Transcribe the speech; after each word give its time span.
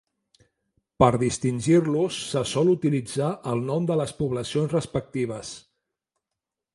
Per 1.01 1.09
distingir-los 1.23 2.17
se 2.29 2.43
sol 2.53 2.71
utilitzar 2.73 3.29
el 3.53 3.61
nom 3.67 3.85
de 3.91 3.99
les 4.01 4.15
poblacions 4.23 4.75
respectives. 4.79 5.53